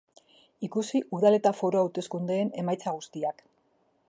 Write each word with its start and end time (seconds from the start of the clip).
Ikusi 0.67 1.01
udal 1.19 1.37
eta 1.39 1.53
foru 1.61 1.83
hauteskundeen 1.83 2.53
emaitza 2.65 2.99
guztiak. 3.01 3.47